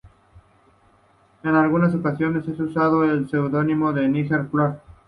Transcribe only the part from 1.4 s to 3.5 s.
En alguna ocasión ha usado el